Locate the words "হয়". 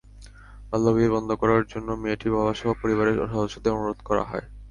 4.23-4.45